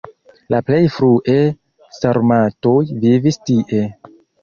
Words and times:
La 0.53 0.61
plej 0.69 0.79
frue 0.95 1.35
sarmatoj 1.99 2.75
vivis 3.07 3.43
tie. 3.47 3.89